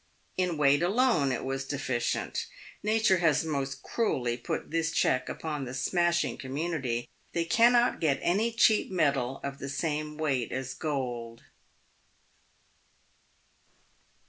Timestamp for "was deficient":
1.45-2.47